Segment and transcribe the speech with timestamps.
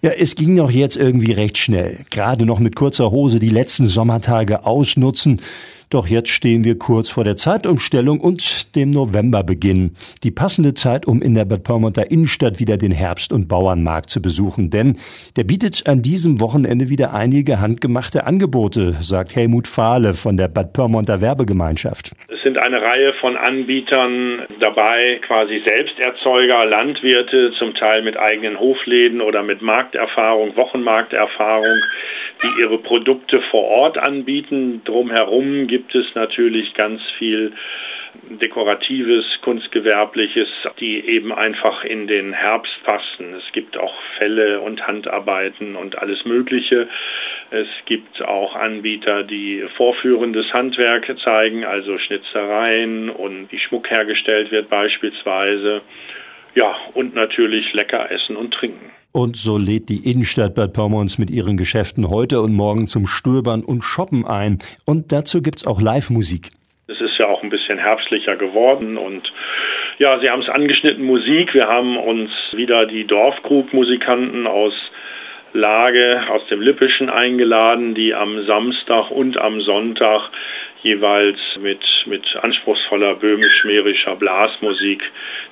[0.00, 2.04] Ja, es ging doch jetzt irgendwie recht schnell.
[2.10, 5.40] Gerade noch mit kurzer Hose die letzten Sommertage ausnutzen.
[5.90, 9.96] Doch jetzt stehen wir kurz vor der Zeitumstellung und dem Novemberbeginn.
[10.22, 14.22] Die passende Zeit, um in der Bad Pyrmonter Innenstadt wieder den Herbst- und Bauernmarkt zu
[14.22, 14.70] besuchen.
[14.70, 14.98] Denn
[15.34, 20.74] der bietet an diesem Wochenende wieder einige handgemachte Angebote, sagt Helmut Fahle von der Bad
[20.74, 22.12] Pyrmonter Werbegemeinschaft.
[22.38, 29.20] Es sind eine Reihe von Anbietern dabei, quasi Selbsterzeuger, Landwirte, zum Teil mit eigenen Hofläden
[29.20, 31.82] oder mit Markterfahrung, Wochenmarkterfahrung,
[32.40, 34.82] die ihre Produkte vor Ort anbieten.
[34.84, 37.54] Drumherum gibt es natürlich ganz viel
[38.40, 40.48] dekoratives, kunstgewerbliches,
[40.80, 43.34] die eben einfach in den Herbst passen.
[43.34, 46.88] Es gibt auch Fälle und Handarbeiten und alles Mögliche.
[47.50, 54.68] Es gibt auch Anbieter, die vorführendes Handwerk zeigen, also Schnitzereien und wie Schmuck hergestellt wird
[54.68, 55.82] beispielsweise.
[56.54, 58.90] Ja, und natürlich lecker essen und trinken.
[59.12, 63.64] Und so lädt die Innenstadt Bad Pyrmons mit ihren Geschäften heute und morgen zum Stöbern
[63.64, 64.58] und Shoppen ein.
[64.84, 66.50] Und dazu gibt's auch Live-Musik.
[67.38, 69.32] Auch ein bisschen herbstlicher geworden und
[69.98, 71.54] ja, Sie haben es angeschnitten, Musik.
[71.54, 74.74] Wir haben uns wieder die Dorfkrug-Musikanten aus
[75.52, 80.30] Lage aus dem Lippischen eingeladen, die am Samstag und am Sonntag
[80.82, 85.02] jeweils mit, mit anspruchsvoller böhmisch-mährischer Blasmusik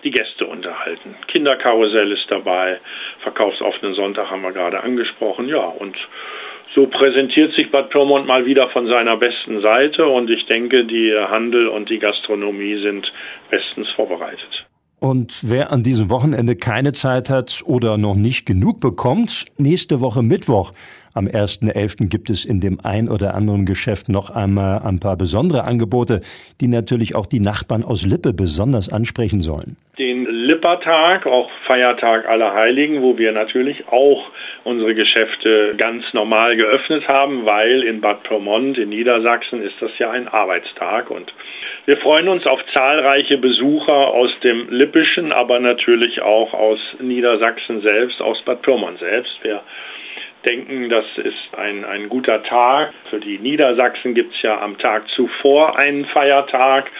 [0.02, 1.14] die Gäste unterhalten.
[1.28, 2.80] Kinderkarussell ist dabei,
[3.20, 5.96] verkaufsoffenen Sonntag haben wir gerade angesprochen, ja, und
[6.76, 11.12] so präsentiert sich Bad Pyrmont mal wieder von seiner besten Seite und ich denke, die
[11.30, 13.10] Handel und die Gastronomie sind
[13.50, 14.66] bestens vorbereitet.
[15.00, 20.22] Und wer an diesem Wochenende keine Zeit hat oder noch nicht genug bekommt, nächste Woche
[20.22, 20.72] Mittwoch
[21.16, 22.08] am 1.11.
[22.08, 26.20] gibt es in dem ein oder anderen Geschäft noch einmal ein paar besondere Angebote,
[26.60, 29.76] die natürlich auch die Nachbarn aus Lippe besonders ansprechen sollen.
[29.98, 34.30] Den Lippertag, auch Feiertag aller Heiligen, wo wir natürlich auch
[34.64, 40.10] unsere Geschäfte ganz normal geöffnet haben, weil in Bad Pyrmont in Niedersachsen ist das ja
[40.10, 41.32] ein Arbeitstag und
[41.86, 48.20] wir freuen uns auf zahlreiche Besucher aus dem Lippischen, aber natürlich auch aus Niedersachsen selbst,
[48.20, 49.38] aus Bad Pyrmont selbst.
[49.42, 49.62] Wir
[50.46, 52.92] denken, das ist ein, ein guter Tag.
[53.10, 56.90] Für die Niedersachsen gibt es ja am Tag zuvor einen Feiertag,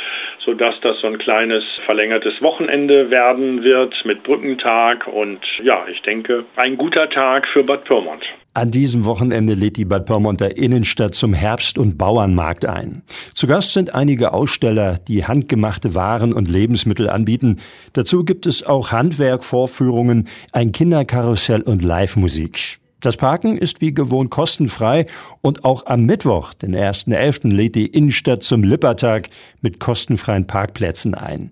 [0.45, 5.07] sodass das so ein kleines verlängertes Wochenende werden wird mit Brückentag.
[5.07, 8.25] Und ja, ich denke, ein guter Tag für Bad Pyrmont.
[8.57, 13.03] An diesem Wochenende lädt die Bad Pyrmonter Innenstadt zum Herbst- und Bauernmarkt ein.
[13.35, 17.59] Zu Gast sind einige Aussteller, die handgemachte Waren und Lebensmittel anbieten.
[17.93, 22.79] Dazu gibt es auch Handwerkvorführungen, ein Kinderkarussell und Live-Musik.
[23.01, 25.07] Das Parken ist wie gewohnt kostenfrei
[25.43, 29.29] und auch am Mittwoch, den 1.11., lädt die Innenstadt zum Lippertag
[29.61, 31.51] mit kostenfreien Parkplätzen ein.